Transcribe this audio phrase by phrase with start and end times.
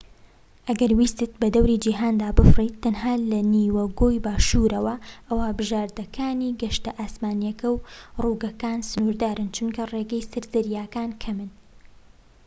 [0.67, 4.95] ئەگەر ویستت بەدەوری جیهاندا بفڕیت تەنها لە نیوە گۆی باشوورەوە
[5.29, 7.83] ئەوا بژاردەکانی گەشتە ئاسمانیەکە و
[8.23, 11.49] ڕووگەکان سنوردارن چونکە ڕێگەی سەر زەریاکان کەمن